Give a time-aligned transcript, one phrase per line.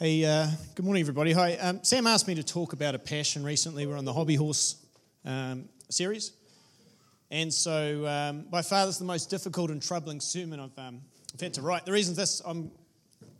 [0.00, 0.46] Hey, uh,
[0.76, 1.32] good morning, everybody.
[1.32, 1.54] Hi.
[1.54, 3.84] Um, Sam asked me to talk about a passion recently.
[3.84, 4.76] We're on the Hobby Horse
[5.24, 6.34] um, series.
[7.32, 11.00] And so, um, by far, this is the most difficult and troubling sermon I've, um,
[11.34, 11.84] I've had to write.
[11.84, 12.70] The reason is this I'm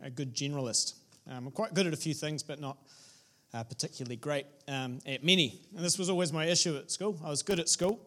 [0.01, 0.95] a good generalist.
[1.29, 2.77] Um, I'm quite good at a few things, but not
[3.53, 5.61] uh, particularly great um, at many.
[5.77, 7.17] And this was always my issue at school.
[7.23, 8.01] I was good at school,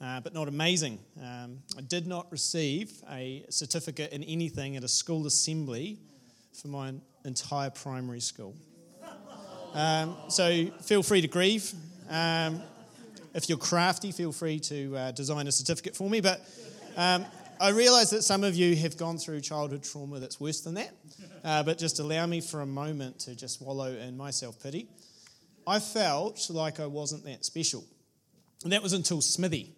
[0.00, 0.98] uh, but not amazing.
[1.22, 6.00] I did not receive a certificate in anything at a school assembly
[6.60, 6.94] for my
[7.24, 8.54] entire primary school.
[9.74, 11.72] Um, so feel free to grieve.
[12.08, 12.62] Um,
[13.34, 16.20] if you're crafty, feel free to uh, design a certificate for me.
[16.20, 16.40] But
[16.96, 17.26] um,
[17.60, 20.92] I realise that some of you have gone through childhood trauma that's worse than that.
[21.42, 24.88] Uh, but just allow me for a moment to just wallow in my self pity.
[25.66, 27.84] I felt like I wasn't that special.
[28.62, 29.74] And that was until Smithy.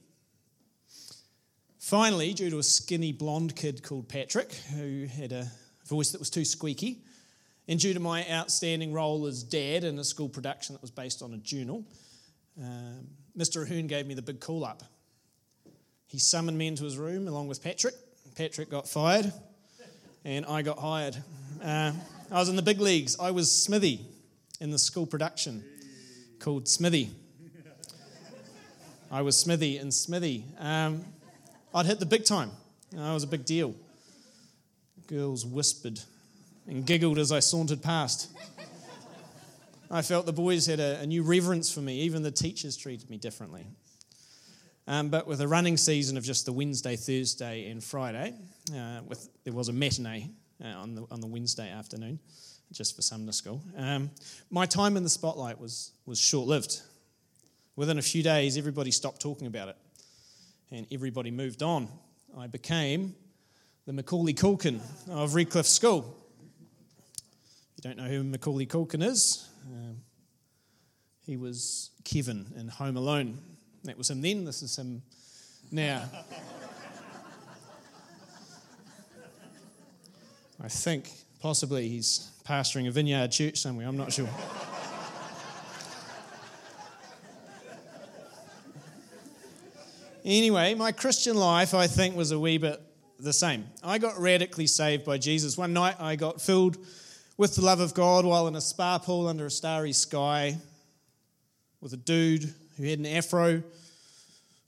[1.79, 5.51] Finally, due to a skinny blonde kid called Patrick, who had a
[5.87, 6.99] voice that was too squeaky,
[7.69, 11.23] and due to my outstanding role as dad in a school production that was based
[11.23, 11.85] on a journal,
[12.61, 13.65] um, Mr.
[13.65, 14.83] Ahern gave me the big call up.
[16.07, 17.95] He summoned me into his room along with Patrick.
[18.37, 19.33] Patrick got fired,
[20.25, 21.17] and I got hired.
[21.63, 21.93] Uh,
[22.31, 23.19] I was in the big leagues.
[23.19, 24.01] I was Smithy
[24.61, 25.65] in the school production
[26.39, 27.11] called Smithy.
[29.11, 30.45] I was Smithy and Smithy.
[30.59, 31.05] Um,
[31.75, 32.51] I'd hit the big time.
[32.99, 33.75] I was a big deal.
[35.07, 36.01] Girls whispered
[36.67, 38.31] and giggled as I sauntered past.
[39.91, 43.09] I felt the boys had a, a new reverence for me, even the teachers treated
[43.09, 43.67] me differently.
[44.89, 48.35] Um, but with a running season of just the Wednesday, Thursday, and Friday,
[48.75, 50.31] uh, with, there was a matinee
[50.65, 52.19] uh, on, the, on the Wednesday afternoon,
[52.73, 53.63] just for Sumner School.
[53.77, 54.11] Um,
[54.51, 56.83] my time in the spotlight was, was short lived.
[57.75, 59.77] Within a few days, everybody stopped talking about it,
[60.71, 61.89] and everybody moved on.
[62.37, 63.15] I became
[63.87, 66.17] the Macaulay Culkin of Redcliffe School
[67.77, 69.97] you don't know who Macaulay Culkin is, um,
[71.27, 73.39] he was Kevin in Home Alone.
[73.85, 75.03] That was him then, this is him
[75.71, 76.09] now.
[80.59, 84.29] I think possibly he's pastoring a vineyard church somewhere, I'm not sure.
[90.25, 92.81] anyway, my Christian life, I think, was a wee bit
[93.19, 93.67] the same.
[93.83, 95.59] I got radically saved by Jesus.
[95.59, 96.79] One night I got filled
[97.37, 100.57] with the love of God while in a spa pool under a starry sky
[101.81, 103.63] with a dude who had an afro,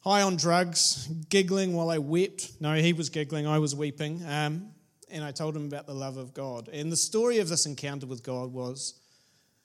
[0.00, 2.52] high on drugs, giggling while I wept.
[2.60, 4.22] No, he was giggling, I was weeping.
[4.26, 4.70] Um,
[5.10, 6.68] and I told him about the love of God.
[6.68, 9.00] And the story of this encounter with God was,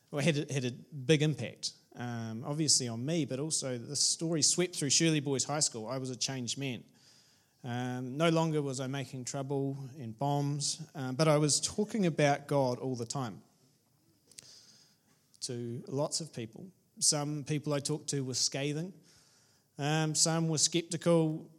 [0.10, 4.78] well, had, had a big impact, um, obviously on me, but also this story swept
[4.78, 5.88] through Shirley Boys High School.
[5.88, 6.84] I was a changed man.
[7.66, 12.46] Um, no longer was I making trouble in bombs, um, but I was talking about
[12.46, 13.42] God all the time
[15.42, 16.66] to lots of people.
[17.00, 18.92] Some people I talked to were scathing,
[19.80, 21.50] um, some were skeptical,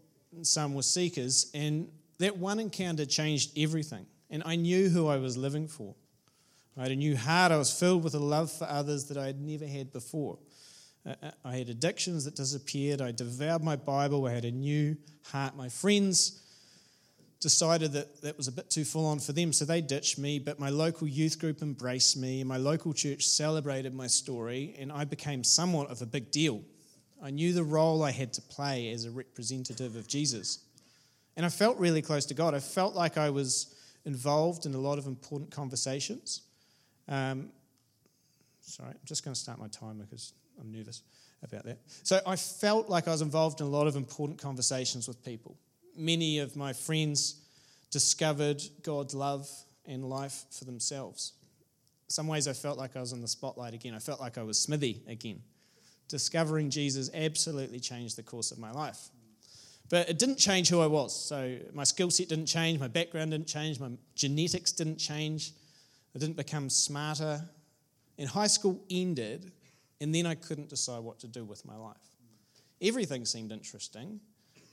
[0.43, 1.89] some were seekers, and
[2.19, 4.05] that one encounter changed everything.
[4.29, 5.95] And I knew who I was living for.
[6.77, 7.53] I had a new heart.
[7.53, 10.39] I was filled with a love for others that I had never had before.
[11.45, 13.01] I had addictions that disappeared.
[13.03, 14.27] I devoured my Bible.
[14.27, 15.55] I had a new heart.
[15.55, 16.41] My friends
[17.41, 20.39] decided that that was a bit too full on for them, so they ditched me.
[20.39, 22.43] But my local youth group embraced me.
[22.43, 26.63] My local church celebrated my story, and I became somewhat of a big deal.
[27.23, 30.61] I knew the role I had to play as a representative of Jesus.
[31.37, 32.55] And I felt really close to God.
[32.55, 33.75] I felt like I was
[34.07, 36.43] involved in a lot of important conversations.
[37.09, 37.51] Um,
[38.63, 41.03] sorry, I'm just going to start my timer because I'm nervous
[41.43, 41.79] about that.
[42.03, 45.57] So I felt like I was involved in a lot of important conversations with people.
[45.97, 47.41] Many of my friends
[47.91, 49.49] discovered God's love
[49.87, 51.35] and life for themselves.
[52.09, 53.95] some ways I felt like I was in the spotlight again.
[53.95, 55.43] I felt like I was Smithy again.
[56.09, 59.09] Discovering Jesus absolutely changed the course of my life.
[59.91, 61.15] But it didn't change who I was.
[61.15, 65.53] So my skill set didn't change, my background didn't change, my genetics didn't change.
[66.15, 67.43] I didn't become smarter.
[68.19, 69.51] And high school ended
[70.05, 71.97] and then I couldn't decide what to do with my life.
[72.83, 74.21] Everything seemed interesting,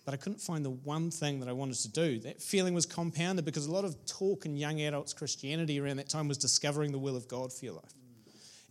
[0.03, 2.19] but I couldn't find the one thing that I wanted to do.
[2.19, 6.09] That feeling was compounded because a lot of talk in young adults Christianity around that
[6.09, 7.93] time was discovering the will of God for your life.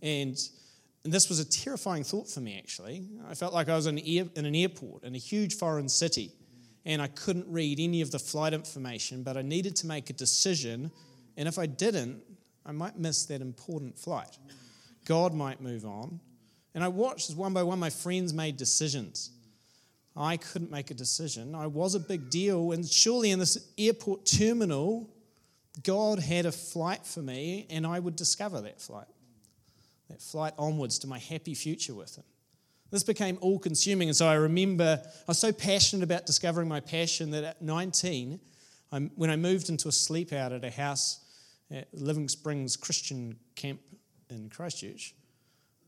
[0.03, 0.37] And,
[1.03, 3.07] and this was a terrifying thought for me, actually.
[3.27, 6.31] I felt like I was in, air, in an airport in a huge foreign city,
[6.85, 10.13] and I couldn't read any of the flight information, but I needed to make a
[10.13, 10.91] decision.
[11.37, 12.21] And if I didn't,
[12.67, 14.37] I might miss that important flight.
[15.05, 16.19] God might move on,
[16.73, 19.31] and I watched as one by one my friends made decisions.
[20.15, 21.55] I couldn't make a decision.
[21.55, 25.09] I was a big deal, and surely in this airport terminal,
[25.83, 29.07] God had a flight for me, and I would discover that flight,
[30.09, 32.25] that flight onwards to my happy future with Him.
[32.89, 36.81] This became all consuming, and so I remember I was so passionate about discovering my
[36.81, 38.37] passion that at 19,
[39.15, 41.21] when I moved into a sleep out at a house
[41.71, 43.79] at Living Springs Christian Camp
[44.29, 45.15] in Christchurch,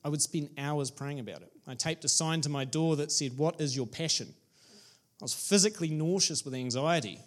[0.04, 1.52] I would spend hours praying about it.
[1.68, 4.34] I taped a sign to my door that said, What is your passion?
[5.22, 7.20] I was physically nauseous with anxiety.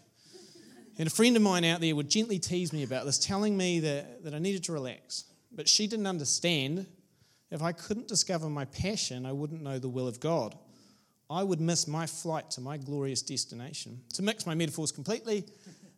[0.99, 3.81] And a friend of mine out there would gently tease me about this, telling me
[3.81, 5.25] that, that I needed to relax.
[5.53, 6.87] But she didn't understand
[7.51, 10.57] if I couldn't discover my passion, I wouldn't know the will of God.
[11.29, 14.01] I would miss my flight to my glorious destination.
[14.15, 15.45] To mix my metaphors completely,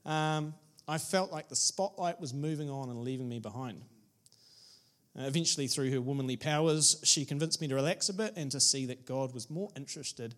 [0.04, 0.54] um,
[0.86, 3.82] I felt like the spotlight was moving on and leaving me behind.
[5.18, 8.60] Uh, eventually, through her womanly powers, she convinced me to relax a bit and to
[8.60, 10.34] see that God was more interested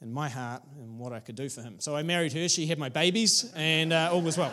[0.00, 1.80] in my heart and what I could do for Him.
[1.80, 4.52] So I married her, she had my babies, and uh, all was well.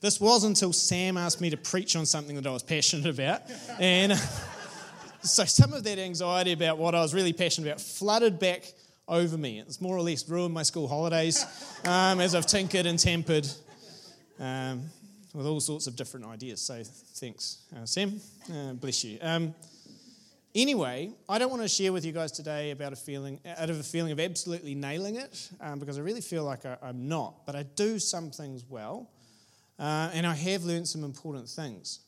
[0.00, 3.42] This was until Sam asked me to preach on something that I was passionate about.
[3.78, 4.12] And
[5.22, 8.64] so some of that anxiety about what I was really passionate about flooded back
[9.06, 9.60] over me.
[9.60, 11.46] It's more or less ruined my school holidays
[11.84, 13.48] um, as I've tinkered and tampered
[14.38, 14.84] um,
[15.34, 16.60] with all sorts of different ideas.
[16.60, 18.20] So thanks, uh, Sam.
[18.52, 19.18] Uh, bless you.
[19.20, 19.54] Um,
[20.54, 23.78] anyway, I don't want to share with you guys today about a feeling, out of
[23.78, 27.46] a feeling of absolutely nailing it, um, because I really feel like I, I'm not.
[27.46, 29.10] But I do some things well.
[29.78, 32.00] Uh, and I have learned some important things.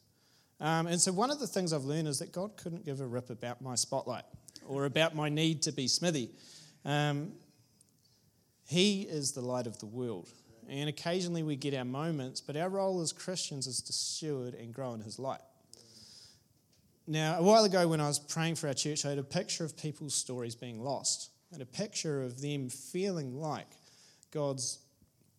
[0.61, 3.07] Um, and so, one of the things I've learned is that God couldn't give a
[3.07, 4.25] rip about my spotlight
[4.67, 6.31] or about my need to be smithy.
[6.85, 7.33] Um,
[8.67, 10.29] he is the light of the world.
[10.69, 14.73] And occasionally we get our moments, but our role as Christians is to steward and
[14.73, 15.43] grow in His light.
[17.07, 19.65] Now, a while ago when I was praying for our church, I had a picture
[19.65, 23.69] of people's stories being lost, and a picture of them feeling like
[24.31, 24.79] God's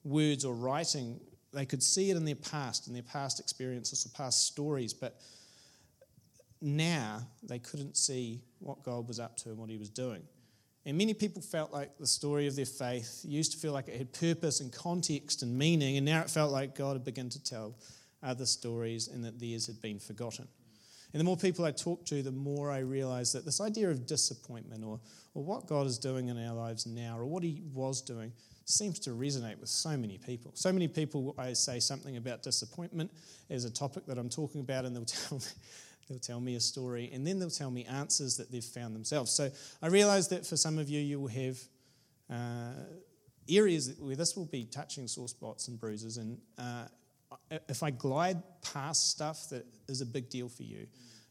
[0.04, 1.20] words or writing
[1.56, 5.22] they could see it in their past, in their past experiences or past stories, but
[6.62, 10.22] now they couldn't see what God was up to and what He was doing.
[10.86, 13.98] And many people felt like the story of their faith used to feel like it
[13.98, 17.44] had purpose and context and meaning, and now it felt like God had begun to
[17.44, 17.76] tell
[18.22, 20.48] other stories and that theirs had been forgotten.
[21.14, 24.06] And the more people I talked to, the more I realized that this idea of
[24.06, 25.00] disappointment or,
[25.34, 28.34] or what God is doing in our lives now or what He was doing
[28.66, 30.52] seems to resonate with so many people.
[30.56, 33.12] So many people, I say something about disappointment
[33.50, 35.46] as a topic that I'm talking about, and they'll tell me,
[36.08, 39.32] they'll tell me a story, and then they'll tell me answers that they've found themselves.
[39.32, 39.50] So
[39.82, 41.58] I realize that for some of you, you will have
[42.30, 42.84] uh,
[43.50, 46.18] areas where this will be touching sore spots and bruises.
[46.18, 46.86] And uh,
[47.70, 50.88] if I glide past stuff that is a big deal for you,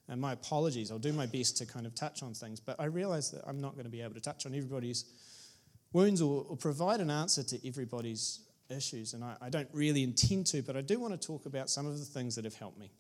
[0.09, 2.85] and my apologies, I'll do my best to kind of touch on things, but I
[2.87, 5.07] realize that I'm not going to be able to touch on everybody's
[5.93, 9.15] wounds or, or provide an answer to everybody's issues.
[9.15, 11.87] And I, I don't really intend to, but I do want to talk about some
[11.87, 12.91] of the things that have helped me.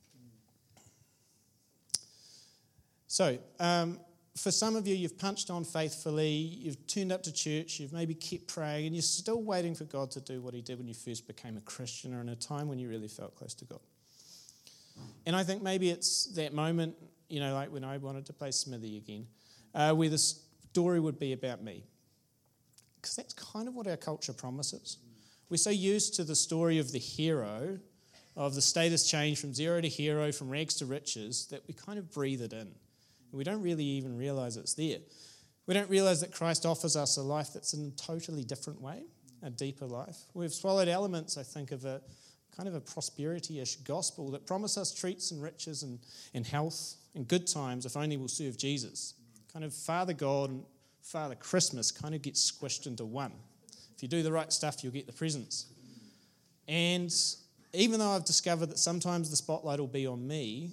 [3.15, 4.01] So, um,
[4.37, 8.13] for some of you, you've punched on faithfully, you've turned up to church, you've maybe
[8.13, 10.95] kept praying, and you're still waiting for God to do what He did when you
[10.95, 13.79] first became a Christian or in a time when you really felt close to God.
[15.27, 16.97] And I think maybe it's that moment,
[17.29, 19.29] you know, like when I wanted to play Smithy again,
[19.77, 21.85] uh, where the story would be about me
[22.97, 24.97] because that's kind of what our culture promises.
[25.51, 27.79] We're so used to the story of the hero,
[28.37, 32.01] of the status change from zero to hero, from rags to riches, that we kind
[32.01, 32.75] of breathe it in.
[33.35, 34.99] We don't really even realize it's there.
[35.67, 39.03] We don't realize that Christ offers us a life that's in a totally different way,
[39.43, 40.17] a deeper life.
[40.35, 42.01] We've swallowed elements, I think, of a
[42.57, 45.99] kind of a prosperity ish gospel that promise us treats and riches and,
[46.35, 49.15] and health and good times if only we'll serve Jesus.
[49.53, 50.65] Kind of Father God and
[51.03, 53.33] Father Christmas kind of gets squished into one.
[53.97, 55.67] If you do the right stuff, you'll get the presents.
[56.69, 57.15] And
[57.73, 60.71] even though I've discovered that sometimes the spotlight will be on me,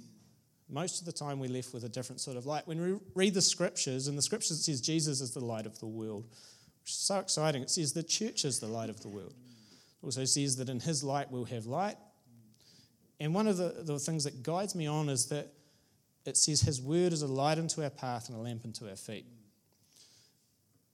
[0.72, 2.66] most of the time we're left with a different sort of light.
[2.66, 5.78] When we read the scriptures, and the scriptures it says Jesus is the light of
[5.80, 6.26] the world,
[6.82, 7.62] which is so exciting.
[7.62, 9.34] It says the church is the light of the world.
[10.02, 11.98] It also says that in his light we'll have light.
[13.20, 15.52] And one of the, the things that guides me on is that
[16.26, 18.96] it says his word is a light unto our path and a lamp unto our
[18.96, 19.26] feet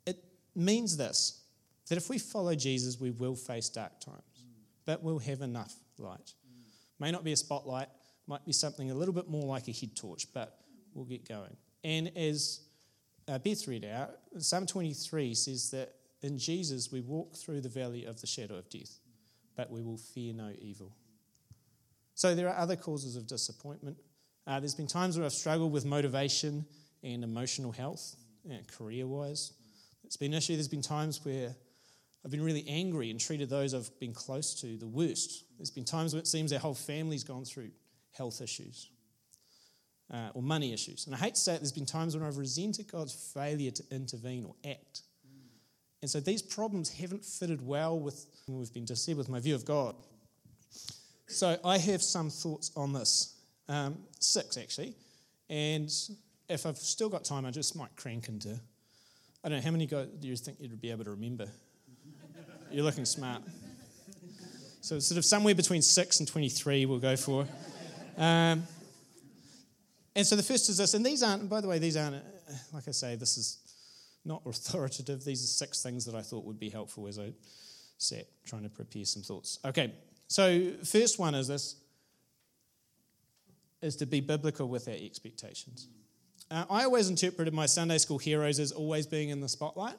[0.05, 0.23] It
[0.55, 1.43] means this
[1.87, 4.43] that if we follow Jesus, we will face dark times,
[4.85, 6.33] but we'll have enough light.
[6.99, 7.87] May not be a spotlight,
[8.27, 10.59] might be something a little bit more like a head torch, but
[10.93, 11.55] we'll get going.
[11.83, 12.61] And as
[13.27, 18.05] uh, Beth read out, Psalm 23 says that in Jesus we walk through the valley
[18.05, 18.99] of the shadow of death,
[19.55, 20.91] but we will fear no evil.
[22.15, 23.97] So there are other causes of disappointment.
[24.45, 26.65] Uh, there's been times where I've struggled with motivation
[27.03, 28.15] and emotional health,
[28.49, 29.53] uh, career wise.
[30.03, 30.53] It's been an issue.
[30.53, 31.55] There's been times where
[32.25, 35.45] I've been really angry and treated those I've been close to the worst.
[35.57, 37.69] There's been times when it seems our whole family's gone through
[38.17, 38.89] health issues
[40.11, 41.05] uh, or money issues.
[41.05, 43.83] And I hate to say it, there's been times when I've resented God's failure to
[43.91, 45.01] intervene or act.
[46.01, 49.65] And so these problems haven't fitted well with we've been just with my view of
[49.65, 49.95] God.
[51.27, 53.35] So I have some thoughts on this.
[53.67, 54.95] Um, six, actually.
[55.49, 55.91] And
[56.47, 58.57] if I've still got time, I just might crank into.
[59.43, 61.47] I don't know, how many guys do you think you'd be able to remember?
[62.71, 63.41] You're looking smart.
[64.81, 67.45] So, sort of somewhere between 6 and 23, we'll go for.
[68.17, 68.63] Um,
[70.15, 72.23] and so the first is this, and these aren't, by the way, these aren't,
[72.73, 73.59] like I say, this is
[74.25, 75.23] not authoritative.
[75.23, 77.33] These are six things that I thought would be helpful as I
[77.97, 79.59] sat trying to prepare some thoughts.
[79.63, 79.93] Okay,
[80.27, 81.75] so first one is this
[83.81, 85.87] is to be biblical with our expectations.
[86.49, 89.95] Uh, I always interpreted my Sunday school heroes as always being in the spotlight.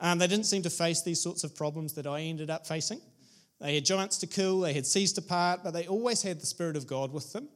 [0.00, 3.00] Um, they didn't seem to face these sorts of problems that I ended up facing.
[3.62, 6.46] They had giants to kill, they had seas to part, but they always had the
[6.46, 7.48] Spirit of God with them.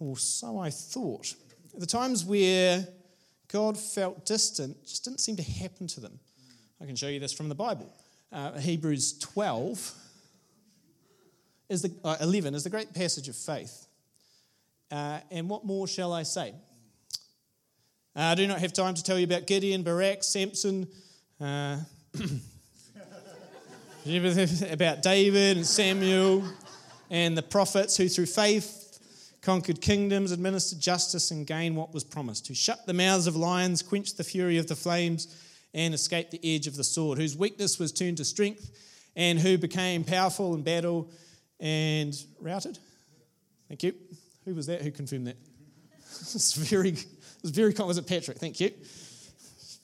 [0.00, 1.32] Or so I thought.
[1.76, 2.86] The times where
[3.46, 6.18] God felt distant just didn't seem to happen to them.
[6.80, 7.88] I can show you this from the Bible.
[8.32, 9.94] Uh, Hebrews 12
[11.68, 13.86] is the, uh, 11 is the great passage of faith.
[14.90, 16.52] Uh, and what more shall I say?
[18.16, 20.88] Uh, I do not have time to tell you about Gideon, Barak, Samson,
[21.40, 21.78] uh,
[24.08, 26.42] about David and Samuel
[27.10, 32.48] and the prophets who, through faith, conquered kingdoms, administered justice, and gained what was promised,
[32.48, 35.36] who shut the mouths of lions, quenched the fury of the flames,
[35.74, 38.70] and escaped the edge of the sword, whose weakness was turned to strength,
[39.14, 41.10] and who became powerful in battle
[41.60, 42.78] and routed.
[43.68, 43.92] Thank you.
[44.46, 44.80] Who was that?
[44.80, 45.36] Who confirmed that?
[46.20, 47.06] it's very, it
[47.42, 48.38] was very, was it Patrick?
[48.38, 48.70] Thank you.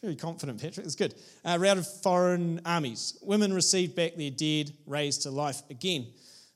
[0.04, 0.84] Very confident, Patrick.
[0.84, 1.14] It's good.
[1.46, 3.16] Uh, routed foreign armies.
[3.22, 6.08] Women received back their dead, raised to life again.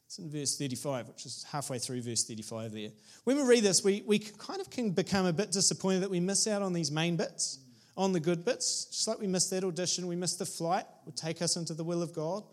[0.04, 2.90] It's in verse 35, which is halfway through verse 35 there.
[3.24, 6.20] When we read this, we, we kind of can become a bit disappointed that we
[6.20, 7.60] miss out on these main bits,
[7.96, 8.84] on the good bits.
[8.90, 11.84] Just like we missed that audition, we missed the flight, would take us into the
[11.84, 12.44] will of God.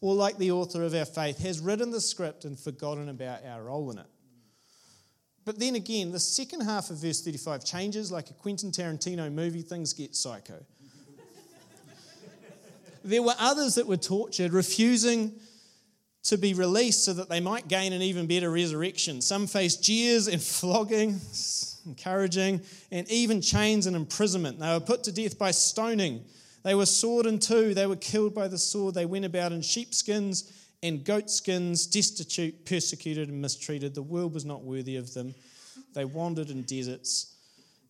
[0.00, 3.64] Or like the author of our faith has written the script and forgotten about our
[3.64, 4.06] role in it.
[5.48, 9.62] But then again, the second half of verse 35 changes like a Quentin Tarantino movie,
[9.62, 10.62] things get psycho.
[13.02, 15.32] there were others that were tortured, refusing
[16.24, 19.22] to be released so that they might gain an even better resurrection.
[19.22, 21.18] Some faced jeers and flogging,
[21.86, 22.60] encouraging,
[22.92, 24.58] and even chains and imprisonment.
[24.58, 26.26] They were put to death by stoning.
[26.62, 27.72] They were sawed in two.
[27.72, 28.94] They were killed by the sword.
[28.94, 30.52] They went about in sheepskins
[30.82, 33.94] and goatskins, destitute, persecuted, and mistreated.
[33.94, 35.34] The world was not worthy of them.
[35.94, 37.34] They wandered in deserts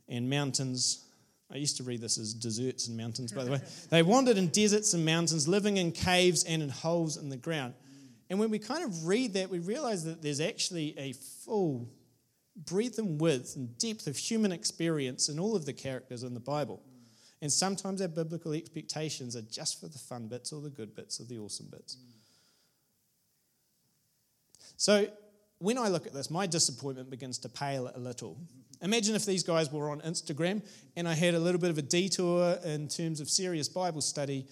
[0.09, 1.05] and mountains.
[1.53, 3.61] I used to read this as deserts and mountains, by the way.
[3.91, 7.75] They wandered in deserts and mountains, living in caves and in holes in the ground.
[8.31, 11.89] And when we kind of read that, we realize that there's actually a full
[12.57, 16.41] breadth and width and depth of human experience in all of the characters in the
[16.41, 16.83] Bible.
[17.41, 21.21] And sometimes our biblical expectations are just for the fun bits or the good bits
[21.21, 21.97] or the awesome bits.
[24.79, 25.09] So
[25.59, 28.39] when I look at this, my disappointment begins to pale a little.
[28.81, 30.63] Imagine if these guys were on Instagram
[30.97, 34.47] and I had a little bit of a detour in terms of serious Bible study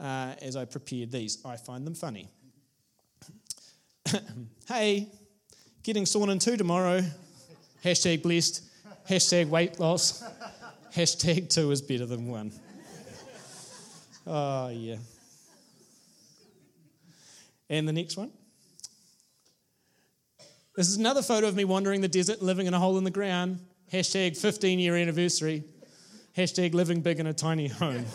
[0.00, 1.38] uh, as I prepared these.
[1.44, 2.28] I find them funny.
[4.68, 5.08] hey,
[5.84, 7.00] getting sawn in two tomorrow.
[7.84, 8.64] Hashtag blessed.
[9.08, 10.24] Hashtag weight loss.
[10.92, 12.50] Hashtag two is better than one.
[14.26, 14.96] Oh, yeah.
[17.70, 18.32] And the next one.
[20.78, 23.10] This is another photo of me wandering the desert, living in a hole in the
[23.10, 23.58] ground.
[23.92, 25.64] Hashtag 15 year anniversary.
[26.36, 28.06] Hashtag living big in a tiny home.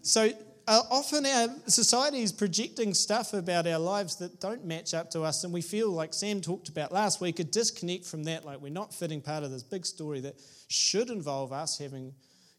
[0.00, 0.30] so
[0.66, 5.20] uh, often our society is projecting stuff about our lives that don't match up to
[5.20, 8.62] us, and we feel like Sam talked about last week a disconnect from that, like
[8.62, 12.14] we're not fitting part of this big story that should involve us having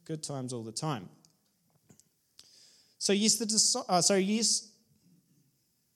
[0.05, 1.09] good times all the time.
[2.99, 4.68] So yes, the uh, so yes.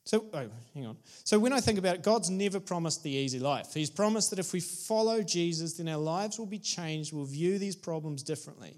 [0.05, 0.97] So oh, hang on.
[1.23, 3.73] So when I think about it, God's never promised the easy life.
[3.73, 7.13] He's promised that if we follow Jesus, then our lives will be changed.
[7.13, 8.75] We'll view these problems differently.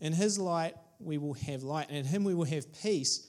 [0.00, 3.28] In His light, we will have light, and in Him we will have peace,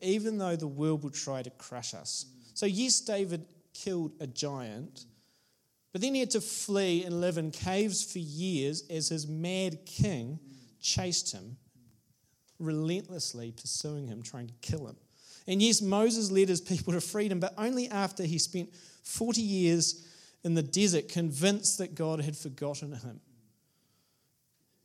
[0.00, 2.26] even though the world will try to crush us.
[2.54, 5.06] So, yes, David killed a giant,
[5.92, 9.84] but then he had to flee and live in caves for years as his mad
[9.86, 10.38] king
[10.80, 11.56] chased him,
[12.58, 14.96] relentlessly pursuing him, trying to kill him.
[15.46, 18.74] And yes, Moses led his people to freedom, but only after he spent
[19.04, 20.06] 40 years
[20.44, 23.20] in the desert convinced that God had forgotten him.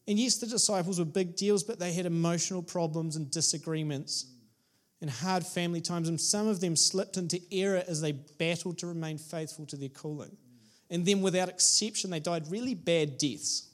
[0.08, 4.26] And yes, the disciples were big deals, but they had emotional problems and disagreements
[5.00, 6.10] and hard family times.
[6.10, 9.90] And some of them slipped into error as they battled to remain faithful to their
[9.90, 10.36] calling.
[10.90, 13.70] And then, without exception, they died really bad deaths.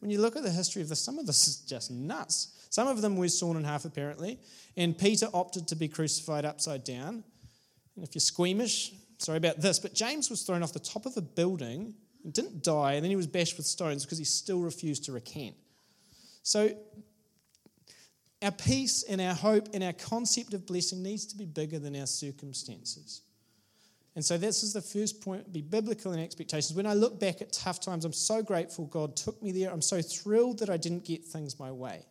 [0.00, 2.59] When you look at the history of this, some of this is just nuts.
[2.70, 4.38] Some of them were sawn in half, apparently.
[4.76, 7.24] And Peter opted to be crucified upside down.
[7.96, 11.16] And if you're squeamish, sorry about this, but James was thrown off the top of
[11.16, 14.60] a building and didn't die, and then he was bashed with stones because he still
[14.60, 15.56] refused to recant.
[16.42, 16.70] So,
[18.42, 21.94] our peace and our hope and our concept of blessing needs to be bigger than
[21.94, 23.20] our circumstances.
[24.14, 26.74] And so this is the first point, be biblical in expectations.
[26.74, 29.70] When I look back at tough times, I'm so grateful God took me there.
[29.70, 32.04] I'm so thrilled that I didn't get things my way.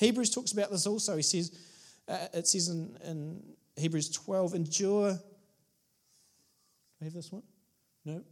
[0.00, 1.14] Hebrews talks about this also.
[1.14, 1.52] He says,
[2.08, 3.42] uh, it says in, in
[3.76, 5.12] Hebrews 12, endure.
[5.12, 5.18] Do
[7.04, 7.42] have this one?
[8.06, 8.22] No.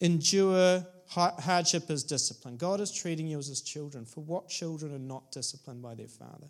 [0.00, 2.56] Endure hardship as discipline.
[2.56, 4.04] God is treating you as his children.
[4.04, 6.48] For what children are not disciplined by their father?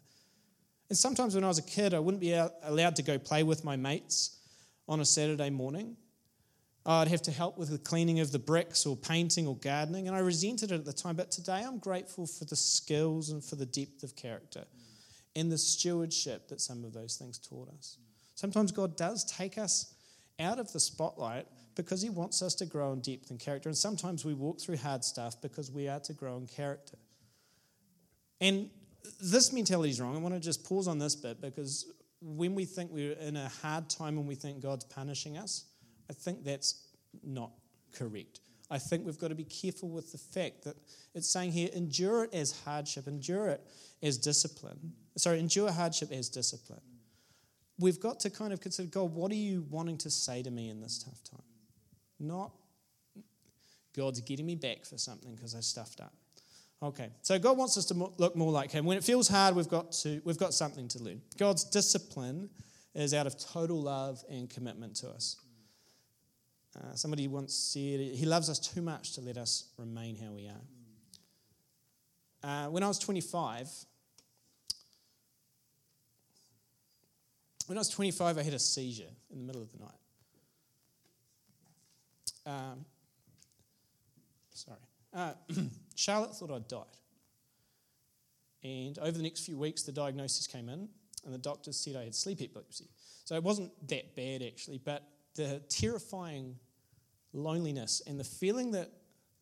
[0.89, 3.65] And sometimes when I was a kid, I wouldn't be allowed to go play with
[3.65, 4.39] my mates
[4.89, 5.95] on a Saturday morning.
[6.87, 10.17] I'd have to help with the cleaning of the bricks or painting or gardening, and
[10.17, 11.17] I resented it at the time.
[11.17, 14.65] But today I'm grateful for the skills and for the depth of character
[15.35, 17.99] and the stewardship that some of those things taught us.
[18.35, 19.95] Sometimes God does take us
[20.39, 23.69] out of the spotlight because He wants us to grow in depth and character.
[23.69, 26.99] And sometimes we walk through hard stuff because we are to grow in character.
[28.41, 28.69] And
[29.21, 30.17] this mentality is wrong.
[30.17, 31.87] I want to just pause on this bit because
[32.21, 35.65] when we think we're in a hard time and we think God's punishing us,
[36.11, 36.87] I think that's
[37.23, 37.51] not
[37.93, 38.41] correct.
[38.71, 40.77] I think we've got to be careful with the fact that
[41.15, 43.61] it's saying here, endure it as hardship, endure it
[44.03, 44.93] as discipline.
[45.17, 46.81] Sorry, endure hardship as discipline.
[47.79, 50.71] We've got to kind of consider God, what are you wanting to say to me
[50.71, 51.43] in this tough time?
[52.19, 52.53] Not
[53.95, 56.13] God's getting me back for something because I stuffed up.
[56.83, 58.85] Okay, so God wants us to look more like Him.
[58.85, 61.23] When it feels hard, we've got, to, we've got something to learn.
[61.39, 62.51] God's discipline
[62.95, 65.37] is out of total love and commitment to us.
[66.77, 70.49] Uh, somebody once said, He loves us too much to let us remain how we
[70.49, 70.63] are.
[72.43, 73.69] Uh, when I was 25,
[77.67, 79.95] when I was 25, I had a seizure in the middle of the night.
[82.47, 82.85] Um,
[84.53, 84.79] sorry.
[85.15, 85.33] Uh,
[85.95, 86.85] Charlotte thought I'd died.
[88.63, 90.89] And over the next few weeks, the diagnosis came in,
[91.25, 92.89] and the doctors said I had sleep epilepsy.
[93.25, 95.03] So it wasn't that bad, actually, but
[95.35, 96.57] the terrifying
[97.35, 98.91] loneliness and the feeling that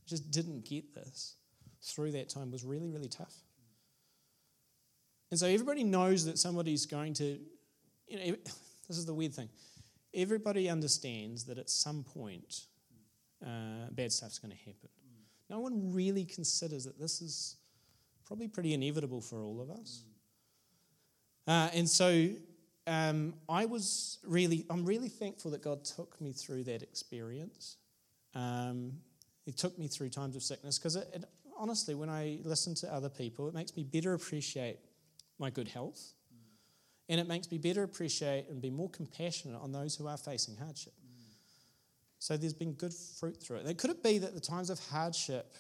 [0.07, 1.37] just didn't get this
[1.83, 3.35] through that time was really, really tough.
[5.31, 7.39] And so everybody knows that somebody's going to,
[8.07, 8.37] you know,
[8.89, 9.49] this is the weird thing.
[10.15, 12.67] Everybody understands that at some point,
[13.45, 14.89] uh, bad stuff's going to happen.
[15.49, 17.57] No one really considers that this is
[18.27, 20.05] probably pretty inevitable for all of us.
[21.47, 22.31] Uh, and so
[22.87, 27.77] um, I was really, I'm really thankful that God took me through that experience.
[28.35, 28.93] Um,
[29.45, 31.25] he took me through times of sickness because it, it,
[31.57, 34.79] honestly, when I listen to other people, it makes me better appreciate
[35.39, 36.13] my good health.
[37.09, 40.57] And it makes me better appreciate and be more compassionate on those who are facing
[40.57, 40.95] hardship.
[42.19, 43.67] So there's been good fruit through it.
[43.67, 45.57] And could it be that the times of hardship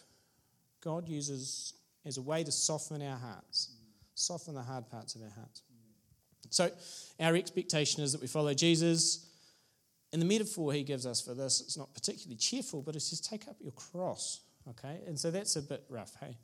[0.80, 3.74] God uses as a way to soften our hearts,
[4.14, 5.62] soften the hard parts of our hearts?
[6.50, 6.70] So
[7.18, 9.28] our expectation is that we follow Jesus.
[10.12, 13.20] In the metaphor he gives us for this, it's not particularly cheerful, but it says,
[13.20, 14.40] take up your cross.
[14.68, 15.00] Okay?
[15.06, 16.36] And so that's a bit rough, hey?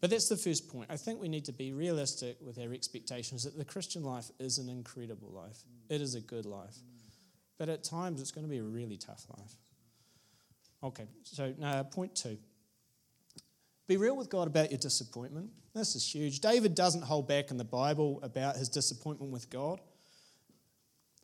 [0.00, 0.90] But that's the first point.
[0.90, 4.58] I think we need to be realistic with our expectations that the Christian life is
[4.58, 5.56] an incredible life.
[5.88, 6.76] It is a good life.
[7.56, 9.54] But at times it's going to be a really tough life.
[10.82, 12.36] Okay, so uh, point two.
[13.86, 15.50] Be real with God about your disappointment.
[15.74, 16.40] This is huge.
[16.40, 19.80] David doesn't hold back in the Bible about his disappointment with God.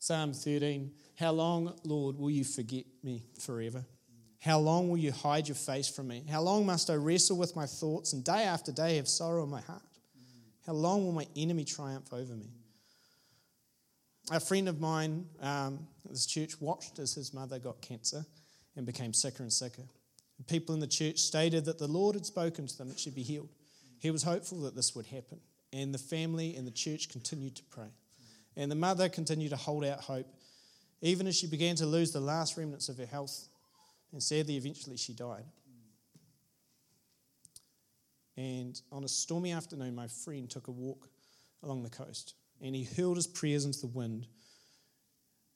[0.01, 3.85] Psalm 13 How long, Lord, will you forget me forever?
[4.41, 6.25] How long will you hide your face from me?
[6.29, 9.51] How long must I wrestle with my thoughts and day after day have sorrow in
[9.51, 9.83] my heart?
[10.67, 12.49] How long will my enemy triumph over me?
[14.33, 18.25] A friend of mine um, at this church watched as his mother got cancer
[18.77, 19.83] and became sicker and sicker.
[20.49, 23.23] People in the church stated that the Lord had spoken to them that she'd be
[23.23, 23.51] healed.
[23.99, 25.41] He was hopeful that this would happen.
[25.75, 27.91] And the family and the church continued to pray.
[28.61, 30.27] And the mother continued to hold out hope,
[31.01, 33.49] even as she began to lose the last remnants of her health.
[34.13, 35.47] And sadly, eventually, she died.
[38.37, 41.09] And on a stormy afternoon, my friend took a walk
[41.63, 44.27] along the coast and he hurled his prayers into the wind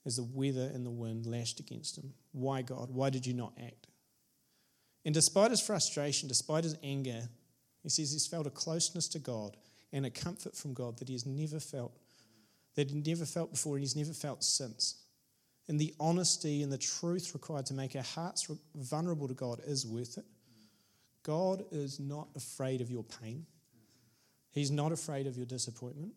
[0.03, 2.11] as the weather and the wind lashed against him.
[2.31, 2.89] Why, God?
[2.89, 3.85] Why did you not act?
[5.05, 7.29] And despite his frustration, despite his anger,
[7.83, 9.57] He says he's felt a closeness to God
[9.93, 11.95] and a comfort from God that he has never felt,
[12.75, 15.01] that he never felt before and he's never felt since.
[15.67, 19.85] And the honesty and the truth required to make our hearts vulnerable to God is
[19.85, 20.25] worth it.
[21.23, 23.45] God is not afraid of your pain.
[24.51, 26.13] He's not afraid of your disappointment.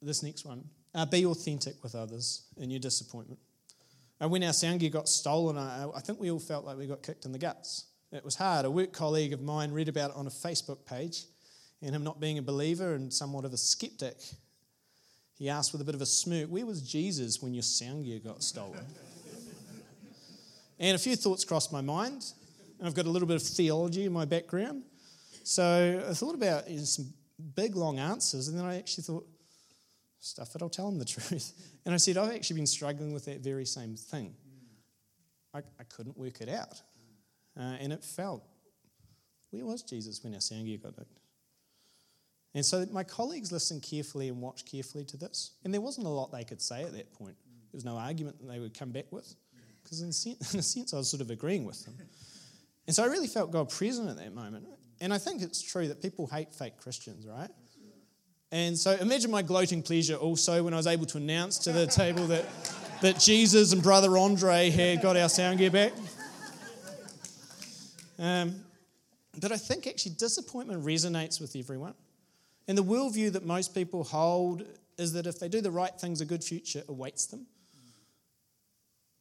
[0.00, 3.38] This next one uh, be authentic with others in your disappointment.
[4.20, 6.86] And when our sound gear got stolen, I, I think we all felt like we
[6.86, 7.86] got kicked in the guts.
[8.12, 8.64] It was hard.
[8.64, 11.24] A work colleague of mine read about it on a Facebook page,
[11.82, 14.16] and him not being a believer and somewhat of a skeptic,
[15.38, 18.18] he asked with a bit of a smirk, Where was Jesus when your sound gear
[18.18, 18.84] got stolen?
[20.78, 22.32] and a few thoughts crossed my mind,
[22.78, 24.82] and I've got a little bit of theology in my background.
[25.44, 27.12] So I thought about you know, some
[27.54, 29.26] big, long answers, and then I actually thought,
[30.18, 31.52] stuff it, I'll tell him the truth.
[31.84, 34.34] And I said, I've actually been struggling with that very same thing.
[35.54, 36.82] I, I couldn't work it out.
[37.58, 38.42] Uh, and it felt,
[39.50, 41.18] where was Jesus when our sound gear got nicked?
[42.56, 45.50] And so my colleagues listened carefully and watched carefully to this.
[45.62, 47.36] And there wasn't a lot they could say at that point.
[47.70, 49.34] There was no argument that they would come back with.
[49.82, 50.06] Because in,
[50.54, 51.98] in a sense, I was sort of agreeing with them.
[52.86, 54.64] And so I really felt God present at that moment.
[55.02, 57.50] And I think it's true that people hate fake Christians, right?
[58.50, 61.86] And so imagine my gloating pleasure also when I was able to announce to the
[61.86, 62.46] table that,
[63.02, 65.92] that Jesus and Brother Andre had got our sound gear back.
[68.18, 68.64] Um,
[69.38, 71.92] but I think actually disappointment resonates with everyone.
[72.68, 74.64] And the worldview that most people hold
[74.98, 77.46] is that if they do the right things, a good future awaits them.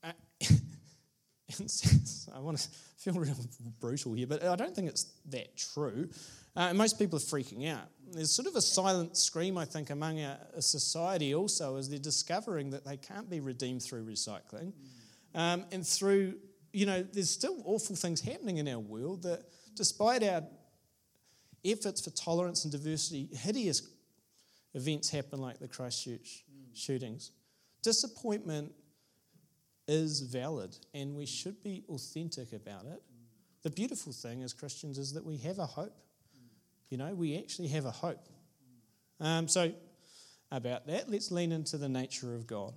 [0.03, 0.12] Uh,
[2.36, 3.36] I want to feel real
[3.79, 6.10] brutal here, but I don't think it's that true.
[6.55, 7.88] Uh, most people are freaking out.
[8.12, 11.99] There's sort of a silent scream, I think, among a, a society also as they're
[11.99, 14.71] discovering that they can't be redeemed through recycling.
[15.34, 16.36] Um, and through,
[16.71, 19.43] you know, there's still awful things happening in our world that,
[19.75, 20.43] despite our
[21.65, 23.82] efforts for tolerance and diversity, hideous
[24.73, 27.32] events happen like the Christchurch shootings.
[27.82, 28.71] Disappointment
[29.88, 33.01] is valid and we should be authentic about it.
[33.63, 35.95] The beautiful thing as Christians is that we have a hope.
[36.89, 38.23] You know, we actually have a hope.
[39.19, 39.71] Um, so,
[40.51, 42.73] about that, let's lean into the nature of God.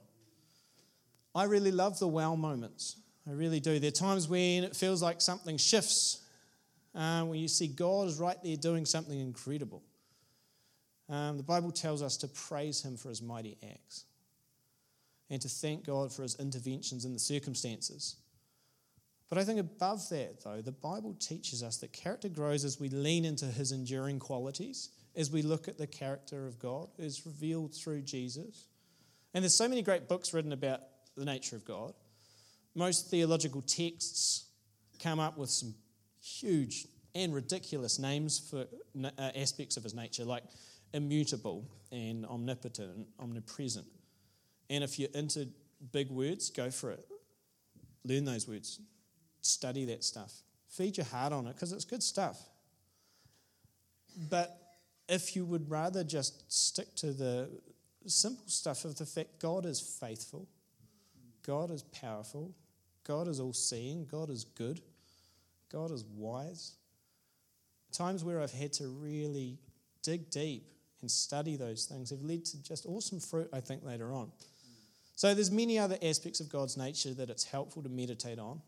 [1.35, 2.97] I really love the wow moments.
[3.29, 3.79] I really do.
[3.79, 6.23] There are times when it feels like something shifts,
[6.99, 9.83] uh, when you see God is right there doing something incredible.
[11.09, 14.05] Um, the Bible tells us to praise Him for His mighty acts
[15.31, 18.17] and to thank God for His interventions in the circumstances.
[19.29, 22.89] But I think above that, though, the Bible teaches us that character grows as we
[22.89, 27.75] lean into his enduring qualities, as we look at the character of God as revealed
[27.75, 28.69] through Jesus.
[29.35, 30.81] And there's so many great books written about
[31.15, 31.93] the nature of God.
[32.75, 34.47] Most theological texts
[34.99, 35.75] come up with some
[36.41, 38.67] huge and ridiculous names for
[39.05, 40.45] uh, aspects of his nature, like
[40.93, 43.87] immutable and omnipotent and omnipresent.
[44.71, 45.49] And if you're into
[45.93, 47.05] big words, go for it.
[48.05, 48.81] Learn those words
[49.41, 50.33] study that stuff.
[50.69, 52.39] Feed your heart on it because it's good stuff.
[54.31, 54.57] But
[55.09, 57.49] if you would rather just stick to the
[58.07, 60.47] simple stuff of the fact God is faithful,
[61.47, 62.55] God is powerful,
[63.05, 64.81] God is all seeing, God is good,
[65.71, 66.77] God is wise.
[67.93, 69.59] Times where I've had to really
[70.03, 70.65] dig deep
[71.01, 74.31] and study those things have led to just awesome fruit, I think, later on.
[75.15, 78.61] So there's many other aspects of God's nature that it's helpful to meditate on.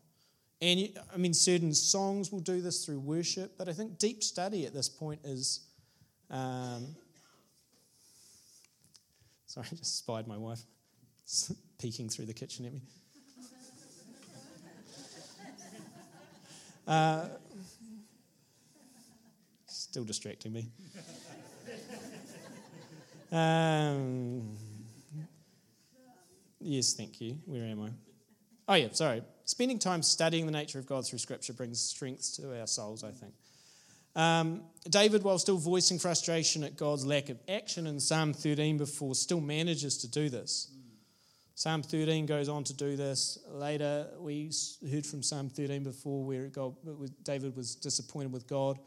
[0.61, 4.65] And I mean, certain songs will do this through worship, but I think deep study
[4.65, 5.61] at this point is.
[6.29, 6.87] Um,
[9.47, 10.61] sorry, I just spied my wife
[11.79, 12.81] peeking through the kitchen at me.
[16.91, 17.25] Uh,
[19.65, 20.67] still distracting me.
[23.31, 24.57] Um,
[26.59, 27.37] yes, thank you.
[27.45, 27.89] Where am I?
[28.67, 29.23] Oh, yeah, sorry.
[29.45, 33.11] Spending time studying the nature of God through Scripture brings strength to our souls, I
[33.11, 33.35] think.
[34.13, 39.15] Um, David, while still voicing frustration at God's lack of action in Psalm 13 before,
[39.15, 40.69] still manages to do this.
[41.61, 43.37] Psalm 13 goes on to do this.
[43.47, 44.51] Later, we
[44.91, 46.49] heard from Psalm 13 before where
[47.21, 48.79] David was disappointed with God.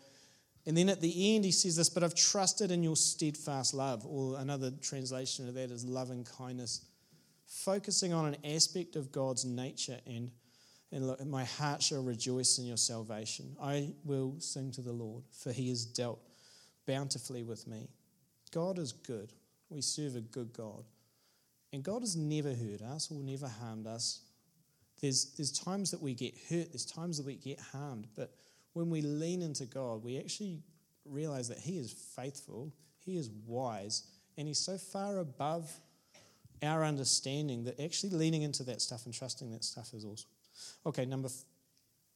[0.66, 4.04] And then at the end, he says this, but I've trusted in your steadfast love,
[4.04, 6.84] or another translation of that is loving kindness,
[7.46, 10.32] focusing on an aspect of God's nature and
[10.90, 13.56] and look, my heart shall rejoice in your salvation.
[13.62, 16.20] I will sing to the Lord, for he has dealt
[16.88, 17.88] bountifully with me.
[18.52, 19.32] God is good.
[19.70, 20.84] We serve a good God.
[21.74, 24.20] And God has never hurt us or never harmed us.
[25.02, 28.32] there's, there's times that we get hurt, there's times that we get harmed, but
[28.74, 30.60] when we lean into God, we actually
[31.04, 32.72] realize that He is faithful,
[33.04, 34.04] He is wise,
[34.38, 35.68] and He's so far above
[36.62, 40.30] our understanding that actually leaning into that stuff and trusting that stuff is awesome.
[40.86, 41.28] Okay, number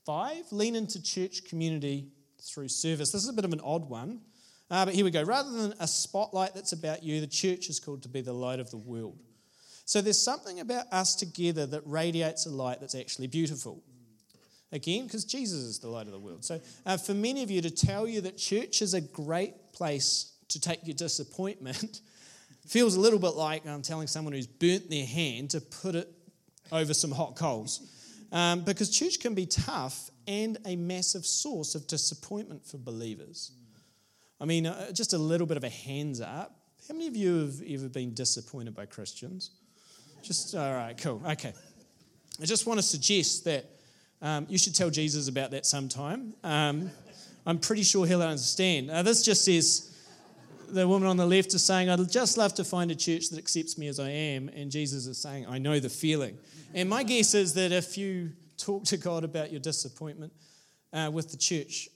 [0.07, 3.11] five, lean into church community through service.
[3.11, 4.21] This is a bit of an odd one,
[4.71, 5.25] uh, but here we go.
[5.25, 8.61] Rather than a spotlight that's about you, the church is called to be the light
[8.61, 9.19] of the world.
[9.89, 13.83] So there's something about us together that radiates a light that's actually beautiful.
[14.71, 16.45] Again, because Jesus is the light of the world.
[16.45, 20.35] So uh, for many of you to tell you that church is a great place
[20.49, 22.03] to take your disappointment
[22.67, 26.13] feels a little bit like I'm telling someone who's burnt their hand to put it
[26.71, 27.81] over some hot coals.
[28.31, 33.53] Um, because church can be tough and a massive source of disappointment for believers.
[34.39, 36.55] I mean, uh, just a little bit of a hands up.
[36.87, 39.53] How many of you have ever been disappointed by Christians?
[40.29, 41.55] Just, all right, cool, okay.
[42.39, 43.65] I just want to suggest that
[44.21, 46.35] um, you should tell Jesus about that sometime.
[46.45, 46.91] Um,
[47.47, 48.91] I'm pretty sure he'll understand.
[48.91, 49.91] Uh, this just says,
[50.69, 53.39] the woman on the left is saying, I'd just love to find a church that
[53.39, 54.51] accepts me as I am.
[54.51, 56.37] And Jesus is saying, I know the feeling.
[56.75, 60.35] And my guess is that if you talk to God about your disappointment
[60.93, 61.89] uh, with the church,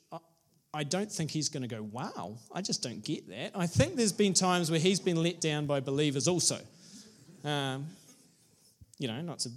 [0.73, 3.51] I, don't think he's going to go, wow, I just don't get that.
[3.55, 6.59] I think there's been times where he's been let down by believers also.
[7.45, 7.89] Um,
[8.99, 9.51] you know, not to,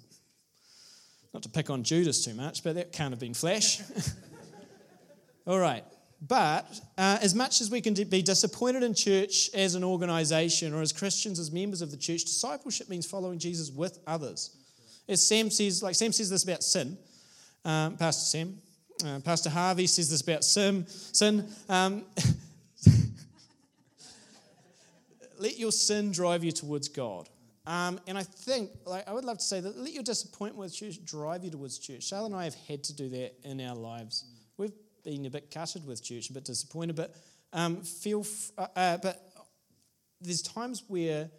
[1.33, 3.81] not to pick on Judas too much, but that can't have been flesh.
[5.47, 5.83] All right.
[6.27, 6.65] But
[6.97, 10.91] uh, as much as we can be disappointed in church as an organization or as
[10.91, 14.55] Christians, as members of the church, discipleship means following Jesus with others.
[15.07, 16.97] As Sam says, like Sam says this about sin,
[17.63, 18.57] um, Pastor Sam,
[19.05, 20.87] uh, Pastor Harvey says this about sin.
[20.87, 21.47] Sin.
[21.69, 22.05] Um,
[25.39, 27.29] let your sin drive you towards God.
[27.67, 30.75] Um, and I think, like, I would love to say that let your disappointment with
[30.75, 32.03] church drive you towards church.
[32.03, 34.25] Charlotte and I have had to do that in our lives.
[34.57, 34.71] We've
[35.03, 37.15] been a bit gutted with church, a bit disappointed, but
[37.53, 39.19] um, feel, f- uh, uh, but
[40.21, 41.29] there's times where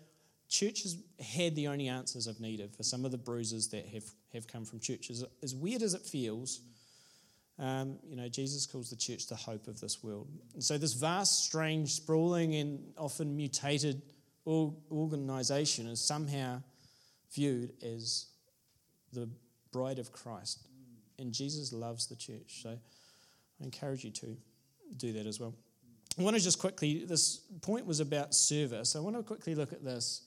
[0.48, 4.04] church has had the only answers I've needed for some of the bruises that have,
[4.32, 5.24] have come from churches.
[5.42, 6.60] As weird as it feels,
[7.58, 10.28] um, you know, Jesus calls the church the hope of this world.
[10.54, 14.02] And so, this vast, strange, sprawling, and often mutated
[14.46, 16.62] organization is somehow
[17.32, 18.26] viewed as
[19.12, 19.28] the
[19.72, 20.66] bride of Christ.
[21.18, 22.62] And Jesus loves the church.
[22.62, 24.36] So, I encourage you to
[24.96, 25.54] do that as well.
[26.18, 28.96] I want to just quickly, this point was about service.
[28.96, 30.22] I want to quickly look at this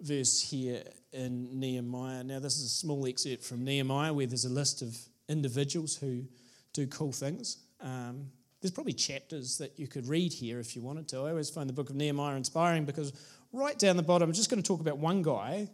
[0.00, 2.24] verse here in Nehemiah.
[2.24, 4.96] Now, this is a small excerpt from Nehemiah where there's a list of
[5.28, 6.24] individuals who
[6.72, 7.58] do cool things.
[7.80, 8.26] Um,
[8.62, 11.18] there's probably chapters that you could read here if you wanted to.
[11.18, 13.12] I always find the book of Nehemiah inspiring because
[13.52, 15.68] right down the bottom, I'm just going to talk about one guy,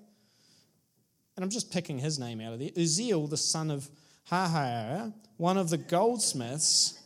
[1.36, 3.88] and I'm just picking his name out of there Uzziel, the son of
[4.30, 6.98] Harhaiah, one of the goldsmiths,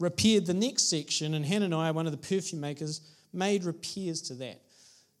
[0.00, 3.00] repaired the next section, and Hananiah, one of the perfume makers,
[3.32, 4.60] made repairs to that.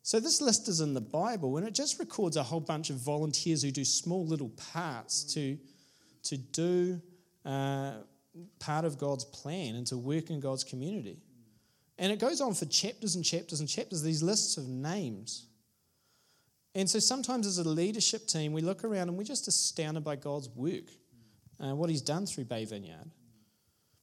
[0.02, 2.96] So this list is in the Bible, and it just records a whole bunch of
[2.96, 5.56] volunteers who do small little parts to,
[6.24, 7.00] to do
[7.44, 7.92] uh,
[8.58, 11.22] part of God's plan and to work in God's community.
[11.98, 15.46] And it goes on for chapters and chapters and chapters, these lists of names.
[16.74, 20.16] And so sometimes as a leadership team, we look around and we're just astounded by
[20.16, 20.84] God's work,
[21.60, 23.10] uh, what He's done through Bay Vineyard.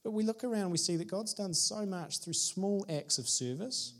[0.03, 3.27] But we look around we see that God's done so much through small acts of
[3.27, 3.93] service.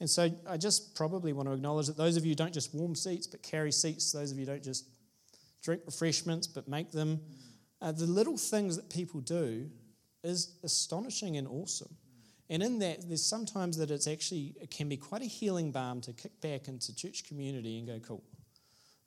[0.00, 2.94] And so I just probably want to acknowledge that those of you don't just warm
[2.94, 4.12] seats, but carry seats.
[4.12, 4.88] Those of you don't just
[5.62, 7.20] drink refreshments, but make them.
[7.80, 9.70] Uh, the little things that people do
[10.22, 11.96] is astonishing and awesome.
[12.50, 16.00] And in that, there's sometimes that it's actually, it can be quite a healing balm
[16.02, 18.24] to kick back into church community and go, cool,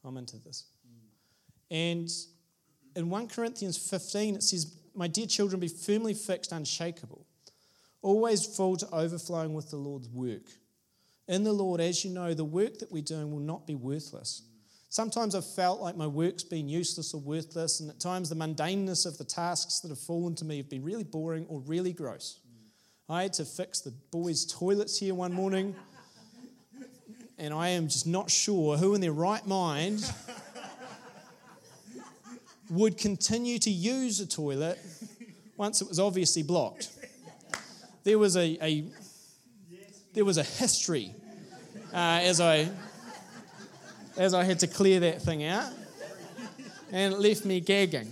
[0.03, 0.65] I'm into this.
[1.69, 2.09] And
[2.95, 7.25] in 1 Corinthians 15, it says, My dear children, be firmly fixed, unshakable,
[8.01, 10.49] always full to overflowing with the Lord's work.
[11.27, 14.43] In the Lord, as you know, the work that we're doing will not be worthless.
[14.93, 19.07] Sometimes I've felt like my work's been useless or worthless, and at times the mundaneness
[19.07, 22.41] of the tasks that have fallen to me have been really boring or really gross.
[23.09, 25.75] I had to fix the boys' toilets here one morning,
[27.39, 30.07] and I am just not sure who in their right mind
[32.69, 34.77] would continue to use a toilet
[35.57, 36.91] once it was obviously blocked.
[38.03, 38.83] There was a, a
[40.13, 41.15] there was a history
[41.91, 42.69] uh, as I
[44.17, 45.71] as I had to clear that thing out,
[46.91, 48.11] and it left me gagging.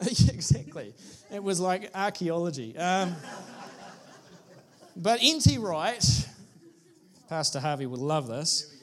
[0.00, 0.94] exactly.
[1.32, 2.76] It was like archaeology.
[2.76, 3.14] Um,
[4.96, 5.58] but N.T.
[5.58, 6.28] Wright,
[7.28, 8.74] Pastor Harvey would love this,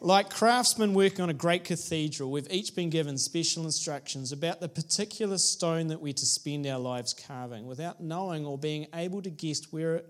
[0.00, 4.68] Like craftsmen working on a great cathedral, we've each been given special instructions about the
[4.68, 9.30] particular stone that we're to spend our lives carving without knowing or being able to
[9.30, 10.06] guess where, it,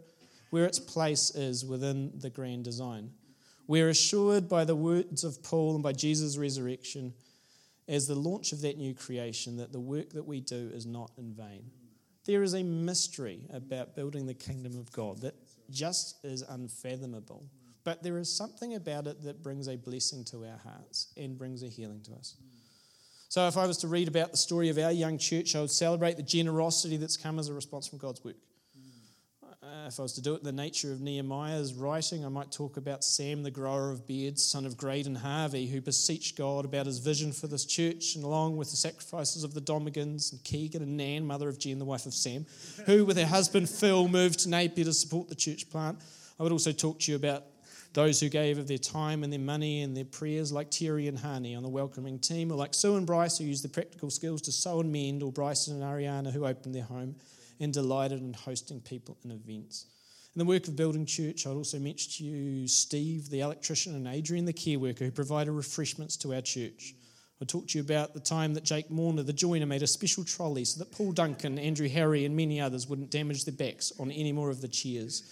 [0.50, 3.11] where its place is within the grand design.
[3.70, 7.14] We're assured by the words of Paul and by Jesus' resurrection
[7.87, 11.12] as the launch of that new creation that the work that we do is not
[11.16, 11.70] in vain.
[12.24, 15.37] There is a mystery about building the kingdom of God that
[15.70, 17.44] just is unfathomable.
[17.85, 21.62] But there is something about it that brings a blessing to our hearts and brings
[21.62, 22.35] a healing to us.
[23.28, 25.70] So, if I was to read about the story of our young church, I would
[25.70, 28.35] celebrate the generosity that's come as a response from God's work.
[29.62, 32.79] Uh, if I was to do it the nature of Nehemiah's writing, I might talk
[32.79, 36.99] about Sam, the grower of beards, son of Graydon Harvey, who beseeched God about his
[36.99, 40.96] vision for this church, and along with the sacrifices of the Domagans and Keegan and
[40.96, 42.46] Nan, mother of Jen, the wife of Sam,
[42.87, 45.99] who, with her husband Phil, moved to Napier to support the church plant.
[46.38, 47.44] I would also talk to you about
[47.92, 51.18] those who gave of their time and their money and their prayers, like Terry and
[51.18, 54.40] Hani on the welcoming team, or like Sue and Bryce, who used the practical skills
[54.42, 57.16] to sew and mend, or Bryson and Ariana, who opened their home
[57.61, 59.87] and delighted in hosting people in events.
[60.35, 64.07] In the work of building church, I'd also mention to you Steve, the electrician, and
[64.07, 66.94] Adrian, the care worker, who provided refreshments to our church.
[67.42, 70.25] I talked to you about the time that Jake Morner, the joiner, made a special
[70.25, 74.11] trolley so that Paul Duncan, Andrew Harry, and many others wouldn't damage their backs on
[74.11, 75.23] any more of the chairs.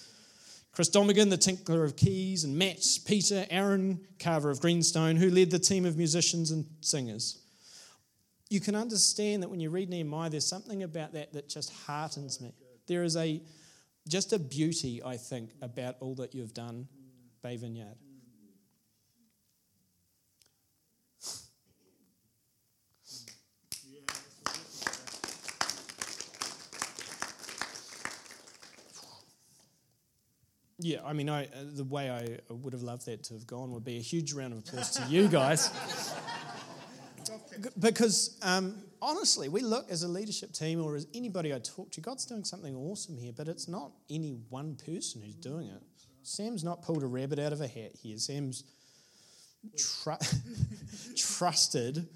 [0.72, 5.50] Chris Domigan, the tinkler of keys, and Matt, Peter, Aaron, carver of Greenstone, who led
[5.50, 7.38] the team of musicians and singers.
[8.50, 12.40] You can understand that when you read Nehemiah, there's something about that that just heartens
[12.40, 12.52] me.
[12.86, 13.42] There is a
[14.08, 16.88] just a beauty, I think, about all that you've done,
[17.42, 17.96] Bay Vineyard.
[30.80, 33.84] Yeah, I mean, I, the way I would have loved that to have gone would
[33.84, 35.70] be a huge round of applause to you guys.
[37.78, 42.00] because um, honestly, we look as a leadership team or as anybody I talk to,
[42.00, 45.82] God's doing something awesome here, but it's not any one person who's doing it.
[46.22, 48.18] Sam's not pulled a rabbit out of a hat here.
[48.18, 48.64] Sam's
[49.76, 50.10] tr-
[51.16, 52.06] trusted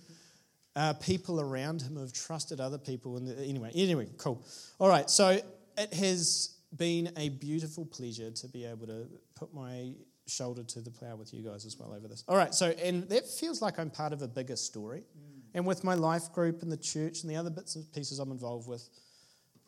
[0.74, 3.16] uh, people around him have trusted other people.
[3.16, 4.44] And anyway, anyway, cool.
[4.78, 5.38] All right, so
[5.76, 9.92] it has been a beautiful pleasure to be able to put my
[10.26, 12.24] shoulder to the plow with you guys as well over this.
[12.28, 15.00] All right, so, and that feels like I'm part of a bigger story.
[15.00, 15.42] Mm.
[15.54, 18.30] And with my life group and the church and the other bits and pieces I'm
[18.30, 18.88] involved with,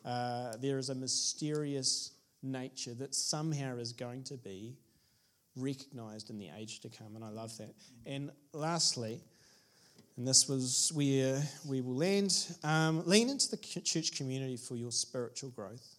[0.03, 4.77] uh, there is a mysterious nature that somehow is going to be
[5.55, 7.69] recognized in the age to come, and I love that.
[7.69, 8.15] Mm.
[8.15, 9.21] And lastly,
[10.17, 14.91] and this was where we will land, um, lean into the church community for your
[14.91, 15.94] spiritual growth.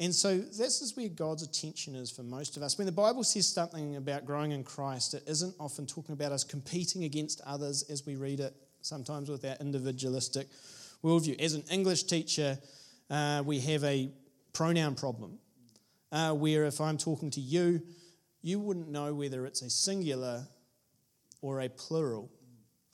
[0.00, 2.78] And so this is where God's attention is for most of us.
[2.78, 6.44] When the Bible says something about growing in Christ, it isn't often talking about us
[6.44, 10.46] competing against others as we read it, sometimes with our individualistic
[11.02, 11.40] worldview.
[11.40, 12.58] As an English teacher,
[13.10, 14.10] uh, we have a
[14.52, 15.38] pronoun problem
[16.12, 17.82] uh, where if I'm talking to you,
[18.40, 20.46] you wouldn't know whether it's a singular
[21.42, 22.30] or a plural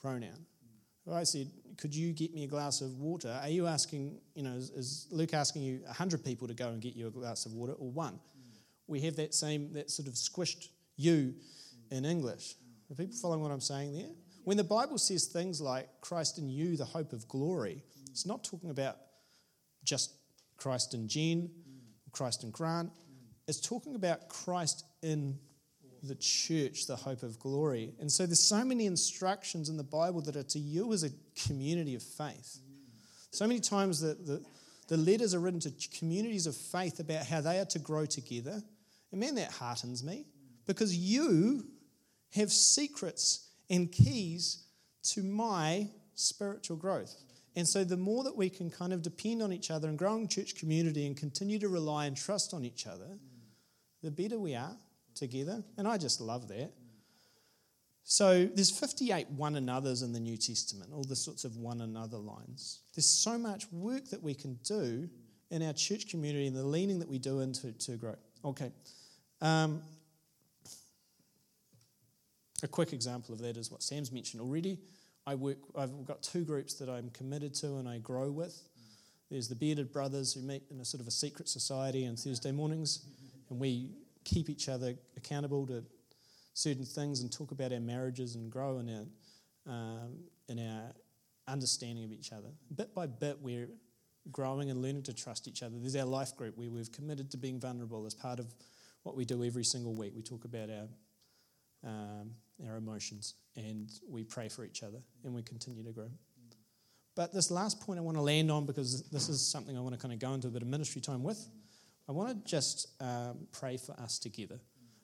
[0.01, 0.45] pronoun.
[1.05, 3.37] If I said, could you get me a glass of water?
[3.41, 6.81] Are you asking, you know, is, is Luke asking you 100 people to go and
[6.81, 8.13] get you a glass of water or one?
[8.13, 8.59] Mm.
[8.87, 11.97] We have that same, that sort of squished you mm.
[11.97, 12.55] in English.
[12.91, 14.09] Are people following what I'm saying there?
[14.43, 18.09] When the Bible says things like Christ in you, the hope of glory, mm.
[18.09, 18.97] it's not talking about
[19.83, 20.13] just
[20.57, 21.49] Christ in Jen,
[22.11, 22.91] Christ in Grant.
[23.47, 25.37] It's talking about Christ in
[26.07, 27.93] the church, the hope of glory.
[27.99, 31.09] And so there's so many instructions in the Bible that are to you as a
[31.47, 32.59] community of faith.
[33.31, 34.43] So many times the, the,
[34.87, 38.61] the letters are written to communities of faith about how they are to grow together.
[39.11, 40.25] And man, that heartens me
[40.65, 41.65] because you
[42.33, 44.63] have secrets and keys
[45.03, 47.15] to my spiritual growth.
[47.55, 50.17] And so, the more that we can kind of depend on each other and grow
[50.17, 53.17] in church community and continue to rely and trust on each other,
[54.03, 54.75] the better we are
[55.15, 55.63] together.
[55.77, 56.71] And I just love that.
[58.03, 62.17] So there's 58 one another's in the New Testament, all the sorts of one another
[62.17, 62.81] lines.
[62.93, 65.09] There's so much work that we can do
[65.49, 68.15] in our church community and the leaning that we do into to grow.
[68.43, 68.71] Okay.
[69.41, 69.81] Um,
[72.61, 74.77] a quick example of that is what Sam's mentioned already.
[75.25, 78.61] I work, I've got two groups that I'm committed to and I grow with.
[79.31, 82.51] There's the Bearded Brothers who meet in a sort of a secret society on Thursday
[82.51, 83.07] mornings,
[83.49, 83.89] and we
[84.25, 85.83] keep each other accountable to
[86.53, 90.17] certain things and talk about our marriages and grow in our, um,
[90.49, 90.91] in our
[91.47, 92.49] understanding of each other.
[92.75, 93.69] Bit by bit, we're
[94.31, 95.75] growing and learning to trust each other.
[95.79, 98.53] There's our life group where we've committed to being vulnerable as part of
[99.03, 100.13] what we do every single week.
[100.15, 100.87] We talk about our
[101.85, 102.31] um,
[102.67, 106.09] our emotions, and we pray for each other, and we continue to grow.
[107.15, 109.93] But this last point I want to land on because this is something I want
[109.93, 111.47] to kind of go into a bit of ministry time with.
[112.07, 114.59] I want to just um, pray for us together.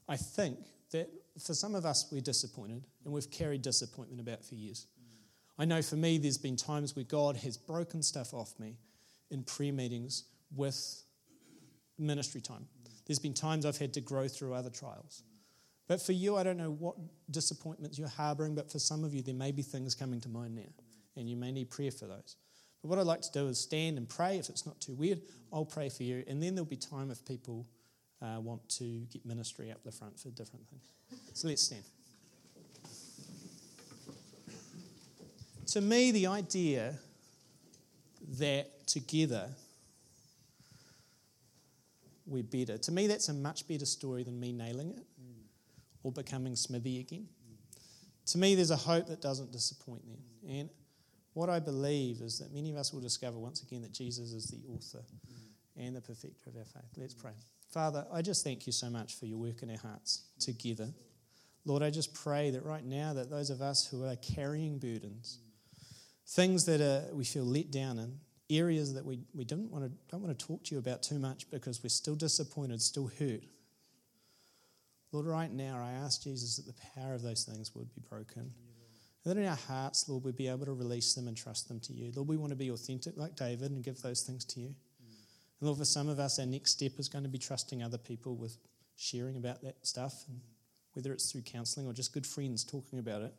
[0.07, 0.57] I think
[0.91, 1.09] that
[1.43, 4.87] for some of us, we're disappointed, and we've carried disappointment about for years.
[5.57, 8.77] I know for me, there's been times where God has broken stuff off me
[9.29, 10.25] in prayer meetings
[10.55, 11.03] with
[11.97, 12.67] ministry time.
[13.05, 15.23] There's been times I've had to grow through other trials.
[15.87, 16.95] But for you, I don't know what
[17.29, 20.55] disappointments you're harboring, but for some of you, there may be things coming to mind
[20.55, 20.71] now,
[21.15, 22.37] and you may need prayer for those.
[22.81, 24.37] But what I'd like to do is stand and pray.
[24.37, 25.21] If it's not too weird,
[25.53, 27.67] I'll pray for you, and then there'll be time if people
[28.21, 30.83] uh, want to get ministry up the front for different things.
[31.33, 31.83] So let's stand.
[35.67, 36.95] To me, the idea
[38.39, 39.49] that together
[42.25, 45.05] we're better, to me, that's a much better story than me nailing it
[46.03, 47.27] or becoming Smithy again.
[48.27, 50.17] To me, there's a hope that doesn't disappoint them.
[50.47, 50.69] And
[51.33, 54.47] what I believe is that many of us will discover once again that Jesus is
[54.47, 55.81] the author mm-hmm.
[55.81, 56.91] and the perfecter of our faith.
[56.97, 57.31] Let's pray.
[57.71, 60.89] Father, I just thank you so much for your work in our hearts together.
[61.63, 65.39] Lord, I just pray that right now that those of us who are carrying burdens,
[65.39, 66.41] mm-hmm.
[66.41, 68.17] things that are, we feel let down in,
[68.49, 71.19] areas that we, we don't, want to, don't want to talk to you about too
[71.19, 73.43] much because we're still disappointed, still hurt.
[75.13, 78.51] Lord, right now I ask Jesus that the power of those things would be broken.
[79.23, 81.79] And that in our hearts, Lord, we'd be able to release them and trust them
[81.81, 82.11] to you.
[82.15, 84.67] Lord, we want to be authentic like David and give those things to you.
[84.67, 87.99] And Lord, for some of us, our next step is going to be trusting other
[87.99, 88.57] people with
[88.97, 90.41] sharing about that stuff, and
[90.93, 93.33] whether it's through counseling or just good friends talking about it.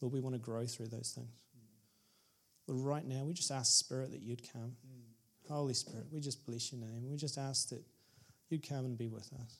[0.00, 1.40] Lord, we want to grow through those things.
[2.68, 4.76] Lord, right now, we just ask, Spirit, that you'd come.
[5.48, 7.10] Holy Spirit, we just bless your name.
[7.10, 7.82] We just ask that
[8.50, 9.56] you'd come and be with us.